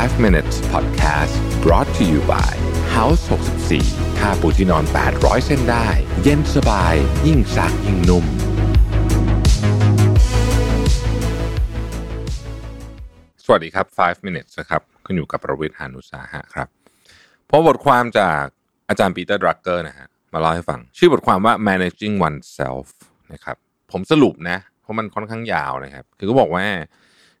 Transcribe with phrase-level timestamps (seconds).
[0.00, 2.52] 5 minutes podcast brought to you by
[2.96, 3.22] House
[3.72, 4.84] 64ค่าปูที่นอน
[5.14, 5.88] 800 เส้นได้
[6.22, 6.94] เย็นสบาย
[7.26, 8.24] ยิ่งซักยิ่งนุ่ม
[13.44, 16.68] สวัสดีครับ 5 minutes นะครับคุณอยู่กับประวิทยานุสาหะครับ
[17.48, 18.42] พบบทความจาก
[18.88, 22.86] อาจารย์ปีเตอร์ดรักเกอร์นะฮะมาเล่าให้ฟัง ชื่อบทความว่า managing oneself
[23.32, 23.56] นะครับ
[23.92, 26.66] ผมสรุปนะ เพราะมันค่อนข้างยาวนะครับ คือก็บอกว่า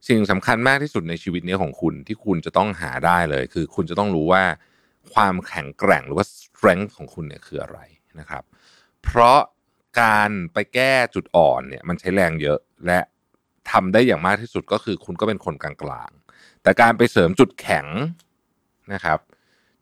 [0.08, 4.44] สิ่งสำคัญมากที่สุดในชีวิตนี้ของคุณที่คุณจะต้องหาได้เลย คือคุณจะต้องรู้ว่า
[5.12, 7.78] ความแข็งแกร่งหรือว่า strength ของคุณเนี่ยคืออะไร
[8.20, 8.42] นะครับ
[9.02, 9.40] เพราะ
[10.00, 13.00] การไปแก้จุดอ่อนเนี่ยมันใช้แรงเยอะและ
[13.70, 17.86] ทำได้อย่างมากที่สุดก็คือคุณก็เป็นคนกลางๆ แต่การไปเสริมจุดแข็ง
[18.92, 19.18] นะครับ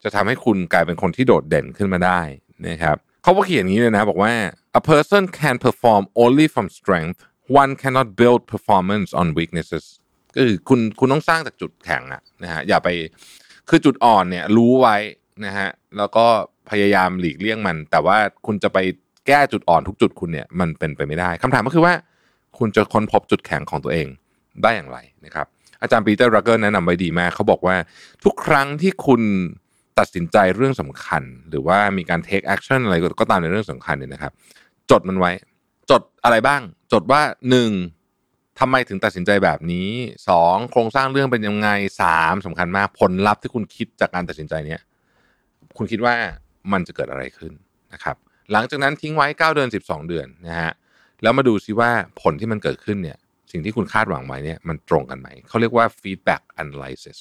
[0.03, 2.21] จะทำให้คุณกลายเป็นคนที่โดดเด่นขึ้นมาได้
[2.67, 4.33] นะครับเขาก็เขียนอย่างนี้เลยนะบอกว่า
[4.79, 7.19] a person can perform only from strength
[7.61, 9.85] one cannot build performance on weaknesses
[10.35, 12.89] ก็คือคุณคุณต้องสร้างจากจุดแข็งอะนะฮะอย่าไป
[13.69, 14.97] คือจุดอ่อนเนี่ย รู้ไว้
[15.45, 16.25] นะฮะแล้วก็
[16.69, 18.77] พยายามหลีกเลี่ยงมัน แต่ว่าคุณจะไป
[19.27, 21.93] แก้จุดอ่อนทุกจุดคุณเนี่ย มันเป็นไปไม่ได้คำถามก็คือว่า
[22.57, 24.07] คุณจะค้นพบจุดแข็งของตัวเอง
[24.63, 25.47] ได้อย่างไรนะครับ
[25.81, 27.75] อาจารย์ปีเตอร์รักเกอร์แนะนำไว้ดีมากเขาบอกว่า
[28.23, 29.21] ทุกครั้งที่คุณ
[29.99, 34.31] ตัดสินใจเรื่องสำคัญ หรือว่ามีการ take action อะไรก็ตามในเรื่องสำคัญเนี่ยนะครับ
[34.91, 35.31] จดมันไว้
[35.91, 36.61] จดอะไรบ้าง
[36.93, 37.71] จดว่าหนึ่ง
[38.63, 39.89] ทำไมถึงตัดสินใจแบบนี้
[40.29, 41.69] สองโครงสร้างเรื่องเป็นยังไง
[42.01, 44.81] สามสำคัญมากผลลัพธ์ที่คุณคิดจากการตัดสินใจเนี้ย
[45.77, 46.15] คุณคิดว่า
[46.71, 47.53] มันจะเกิดอะไรขึ้น
[47.93, 48.15] นะครับ
[48.51, 50.71] หลังจากนั้นทิ้งไว้ 9 เดือน 12 เดือนนะฮะ
[51.21, 53.17] แล้วมาดูซิว่าผลที่มันเกิดขึ้นเนี่ย
[53.51, 57.17] สิ่งที่คุณคาดหวังไว้เนี่ยมันตรงกันไหม เขาเรียกว่า feedback analysis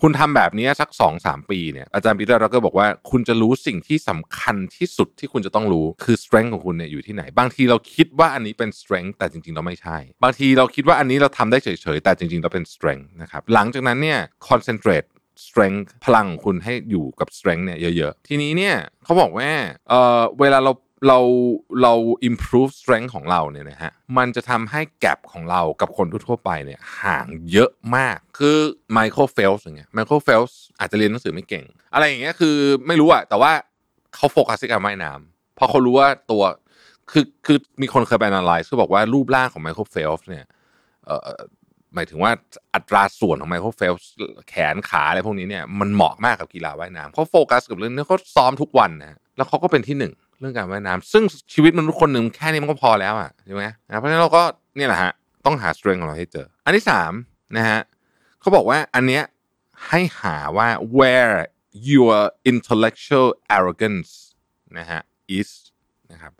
[0.00, 0.88] คุณทำแบบนี้สัก
[1.20, 15.08] 2-3 ปีเนี่ยอาจารย์ปีเตอร์เราก็บอกว่าคุณจะรู้สิ่งที่สำคัญที่สุดที่คุณจะต้องรู้คือ strength ของคุณเนี่ยอยู่ที่ไหน บางทีเราคิดว่าอันนี้เป็น strength แต่จริงๆเราไม่ใช่ บางทีเราคิดว่าอันนี้เราทำได้เฉยๆ แต่จริงๆเราเป็น strength นะครับหลังจากนั้นเนี่ย concentrate
[15.46, 19.50] strength พลังของคุณให้อยู่กับ strength เนี่ยเยอะๆ ทีนี้เนี่ยเขาบอกว่า
[19.88, 20.72] เออเวลาเรา
[21.08, 21.18] เรา
[21.82, 21.94] เรา
[22.28, 28.56] improve strength ของเราเนี่ยนะฮะมันจะทำให้ gap ของเรากับคนทั่วไปเนี่ยห่างเยอะมากคือ
[28.92, 31.64] Michael Phelps อย่างเงี้ย Michael Phelps อาจจะเรียนหนังสือไม่เก่ง
[31.94, 33.52] อะไรอย่างเงี้ยคือไม่รู้อะแต่ว่า
[34.14, 36.42] เขาโฟกัสที่การว่ายน้ำเพราะเขารู้ว่าตัว
[37.10, 40.44] คือคือมีคนเคยไป analyze คือบอกว่ารูปร่างของ Michael Phelps เนี่ย
[41.06, 41.40] เอ่อ
[41.94, 42.32] หมายถึงว่า
[42.74, 44.08] อัตราส่วนของ Michael Phelps
[44.48, 50.12] แขนขาอะไรพวกนี้เนี่ยมันเหมาะมากกับกีฬาว่ายน้ำเขาโฟกัสกับเรื่องนี้เขาซ้อมทุกวันนะแล้วเขาก็เป็นที่หนึ่ง
[50.42, 54.42] เรื่องการว่ายน้ำซึ่งชีวิตมนุษย์คนหนึ่งแค่นี้มันก็พอแล้วอะใช่ไหมนะเพราะฉะนั้นเราก็
[54.76, 55.12] เนี่ยแหละฮะ
[55.46, 57.12] ต้องหา strength ของเราให้เจอ อันที่สาม
[57.56, 57.80] นะฮะ
[58.40, 59.22] เขาบอกว่าอันเนี้ย
[59.88, 61.36] ให้หาว่า where
[61.90, 62.16] your
[62.50, 64.12] intellectual arrogance
[64.78, 65.00] นะฮะ
[65.38, 65.50] is
[66.12, 66.32] นะครับ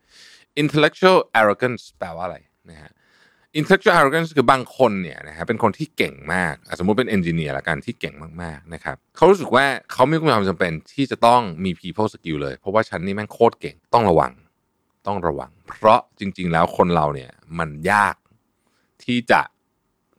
[0.62, 2.38] intellectual arrogance แปลว่าอะไร
[2.70, 2.90] นะฮะ
[3.58, 14.32] intellectual arrogance คือบางคนเนี่ยนะฮะเป็นคนที่เก่งมาก สมมุติเป็น engineer ละกันที่เก่งมากๆนะครับเขารู้สึกว่าเขาไม่มีความจำเป็นที่จะต้องมี people skill เลย เพราะว่าฉันนี่แม่งโคตรเก่งต้องระวัง
[15.06, 18.14] ต้องระวัง เพราะจริง ๆ แล้วคนเราเนี่ยมันยาก
[19.04, 19.40] ที่จะ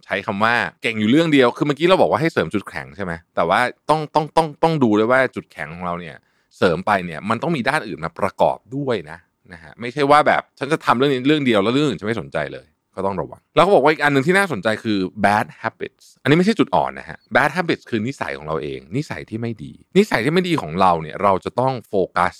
[0.05, 6.15] ใช้คำว่าเก่งอยู่เรื่องเดียว คือเมื่อกี้เราบอกว่าให้เสริมจุดแข็งใช่ไหมแต่ว่าต้องต้องต้องต้องดูด้วยว่าจุดแข็งของเราเนี่ย
[6.57, 9.17] เสริมไปเนี่ยมันต้องมีด้านอื่นมาประกอบด้วยนะ
[9.53, 12.65] นะฮะไม่ใช่ว่าแบบฉันจะทำเรื่องนี้เรื่องเดียวแล้วเรื่องอื่นจะไม่สนใจเลย
[12.95, 22.35] ก็ต้องระวัง แล้วเขาบอกว่าอีกอันหนึ่งที่น่าสนใจคือ bad habits อันนี้ไม่ใช่จุดอ่อนนะฮะ bad habits คือนิสัยของเราเอง นิสัยที่ไม่ดี นิสัยที่ไม่ดีของเราเนี่ยเราจะต้องโฟกัส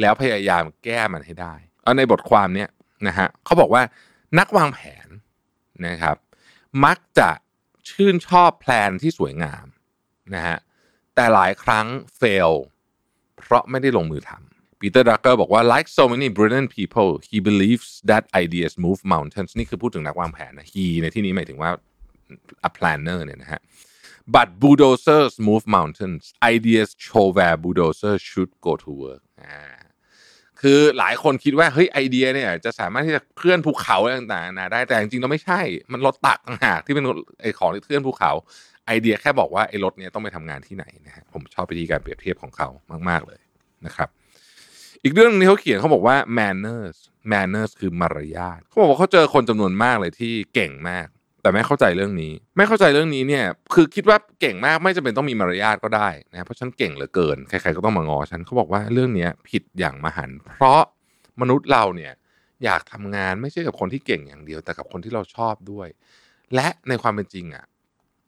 [0.00, 1.54] แล้วพยายามแก้มันให้ได้
[1.98, 2.68] ในบทความเนี้ย
[3.06, 3.82] นะฮะเขาบอกว่า
[4.38, 5.08] นักวางแผน
[5.86, 6.16] นะครับ
[6.84, 7.30] มักจะ
[7.90, 9.66] ชื่นชอบ plan ที่สวยงาม
[10.34, 10.58] นะฮะ
[11.14, 11.86] แต่หลายครั้ง
[12.20, 12.52] fail
[13.38, 19.50] เพราะไม่ได้ลงมือทำ Peter Drucker บอกว่า like so many brilliant people he believes that ideas move mountains
[19.58, 21.70] นี่คือพูดถึงนักวางแผนนะ he ในที่นี้หมายถึงว่า
[22.68, 23.60] a planner เนี่ยนะฮะ
[24.34, 26.22] but bulldozers move mountains
[26.54, 29.22] ideas show where bulldozers should go to work
[30.60, 35.60] คือหลายคนคิดว่าเฮ้ยไอเดียเนี่ยจะสามารถที่จะเคลื่อนภูเขาต่างๆนะได้แต่จริงๆเราไม่ใช่
[35.92, 37.04] มันรถตักต่างหากที่เป็น
[37.42, 38.32] ไอของที่เคลื่อนภูเขา
[38.86, 42.68] ไอเดียแค่บอกว่าไอรถเนี่ยต้องไปทำงานที่ไหนนะฮะผมชอบวิธีการเปรียบเทียบของเขา
[43.08, 43.40] มาก ๆเลย
[43.86, 44.08] นะครับ
[45.02, 46.96] อีกเรื่องนึงเขาเขียนเขาบอกว่า manners
[47.32, 51.06] manners คือมารยาทเขาบอกว่าเขาเจอคนจำนวนมากเลยที่เก่งมาก
[51.42, 60.80] แต่ไม่เข้าใจเรื่องนี้ ไม่เข้าใจเรื่องนี้เนี่ย คือคิดว่าเก่งมากไม่จำเป็นต้องมีมารยาทก็ได้นะเพราะฉันเก่งเหลือเกินใครๆก็ต้องมางอฉันเขาบอกว่าเรื่องนี้ผิดอย่างมหันเพราะ
[61.40, 62.12] มนุษย์เราเนี่ย
[62.64, 65.88] อยากทำงานไม่ใช่กับคนที่เก่งอย่างเดียว แต่กับคนที่เราชอบด้วย
[66.54, 67.64] และในความเป็นจริงอะ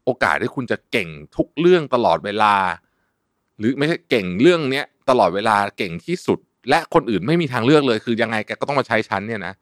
[0.05, 2.55] โอกาสที่คุณจะเก่งทุกเรื่องตลอดเวลา
[3.59, 9.55] หรือไม่ใช่เก่งเรื่องเนี้ยตลอดเวลาเก่งที่สุด และคนอื่นไม่มีทางเลือกเลย คือยังไงแกก็ต้องมาใช้ชั้นเนี่ยนะ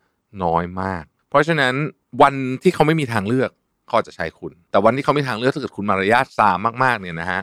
[0.44, 1.74] น้อยมาก เพราะฉะนั้น
[2.22, 3.50] วันที่เขาไม่มีทางเลือก
[3.86, 7.42] เขาจจะใช้คุณ แต่วันที่เขาไม่ทางเลือกถ้าเกิดคุณมารยาทซามมากๆเนี่ยนะฮะ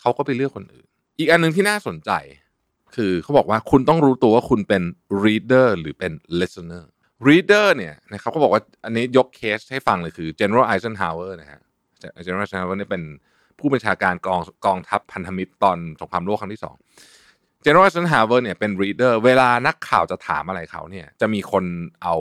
[0.00, 0.86] เขาก็ไปเลือกคนอื่น
[1.18, 2.10] อีกอันหนึ่งที่น่าสนใจ
[2.96, 4.82] คือเขาบอกว่าคุณต้องรู้ตัวว่าคุณเป็น
[5.24, 6.84] reader หรือเป็น listener
[7.28, 11.60] reader เนี่ยนะครับเขาบอกว่าอันนี้ยกเคสให้ฟังเลยคือ General Eisenhower นะฮะ
[12.24, 13.02] General Eisenhower เนี่ยเป็น
[13.58, 16.76] ผู้บัญชาการกองกองทัพพันธมิตรตอนสงครามโลกครั้งที่สอง
[17.64, 21.64] General Eisenhower เนี่ยเป็น reader เวลานักข่าวจะถามอะไรเขาเนี่ยจะมีคน
[22.02, 22.14] เอา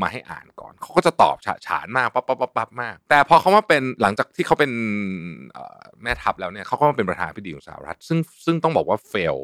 [0.00, 4.72] มาให้อ่านก่อน เขาก็จะตอบฉะฉานมากปั๊บปั๊บปั๊บปั๊บมาก แต่พอเขามาเป็นหลังจากที่เขาเป็น
[6.02, 9.38] แม่ทัพแล้วเนี่ยเขาก็มาเป็นประธานาธิบดีของสหรัฐ ซึ่งซึ่งต้องบอกว่า fail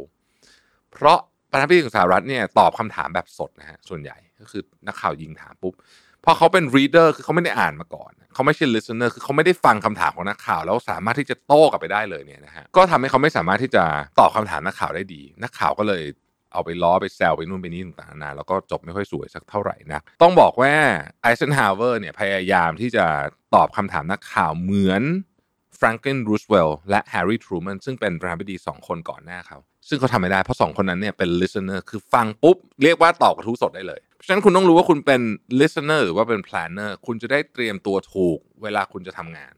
[0.93, 1.19] เพราะ
[1.51, 5.75] ประธานาธิบดีของสหรัฐเนี่ยตอบคำถามแบบสดนะฮะส่วนใหญ่ก็คือนักข่าวยิงถามปุ๊บ
[6.27, 13.85] พอเขาเป็น reader คือเขาไม่ได้อ่านมาก่อน เขาไม่ใช่ listener คือเขาไม่ได้ฟังคำถามของนักข่าว แล้วสามารถที่จะโต้กลับไปได้เลยเนี่ยนะฮะก็ทำให้เขาไม่สามารถที่จะ
[14.21, 16.03] ตอบคำถามนักข่าวได้ดี นักข่าวก็เลย
[16.53, 20.73] เอาไปล้อไปแซวไปนู่นไปนี่ต่างๆนานาแล้วก็จบไม่ค่อยสวยสักเท่าไหร่นะต้องบอกว่า
[21.23, 23.05] ไอเซนฮาวเวอร์เนี่ยพยายามที่จะ
[23.55, 25.03] ตอบคำถามนักข่าวเหมือน
[25.77, 29.59] แฟรง k ลินรูสเวลล์และแฮร์รี่ทรูแมนซึ่งเป็นประธานาธิบดีสองคนก่อนหน้าเขา
[29.89, 35.21] ซึ่งเขาทำไม่ได้เพราะสองคนนั้นเนี่ยเป็น listener คือฟังปุ๊บ เรียกว่าตอบกระทู้สดได้เลย ฉะนั้นคุณต้องรู้ว่าคุณเป็น
[35.61, 39.55] listener หรือว่าเป็น planner คุณจะได้เตรียมตัวถูกเวลาคุณจะทำงาน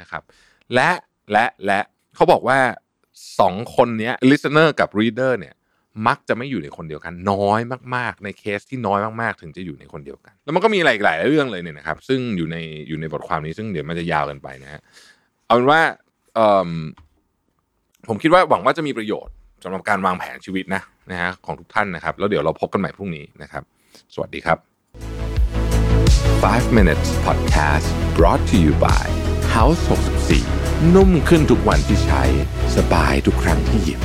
[0.00, 0.22] นะครับ
[0.74, 0.90] และ
[1.32, 1.80] และและ
[2.14, 2.58] เขาบอกว่า
[3.40, 5.54] สองคนนี้ listener กับ reader เนี่ย
[6.06, 7.60] มักจะไม่อยู่ในคนเดียวกัน น้อย
[7.96, 12.56] มากๆ ในเคสที่น้อยมากๆ ถึงจะอยู่ในคนเดียวกัน แล้วมันก็มีอะไรอีกหลายเรื่องเลยเนี่ยนะครับ ซึ่งอยู่ใน
[12.88, 14.80] อยู่ในบทความนี้ซึ่งเดี๋ยวมันจะยาวกันไปนะฮะ
[15.46, 15.80] เอาเป็นว่า
[18.08, 19.34] ผมคิดว่าหวังว่าจะมีประโยชน์
[19.64, 23.62] สำหรับการวางแผนชีวิตนะ นะฮะของทุกท่านนะครับ แล้วเดี๋ยวเราพบกันใหม่พรุ่งนี้นะครับ
[24.14, 24.58] สวัสดีครับ
[26.42, 27.86] 5 minutes podcast
[28.16, 29.04] brought to you by
[29.56, 29.80] House
[30.36, 32.22] 64 นุ่มขึ้นทุกวันที่ใช้
[32.76, 34.00] สบายทุกครั้งที่หยิบ